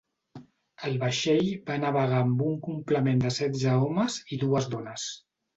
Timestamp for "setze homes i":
3.39-4.45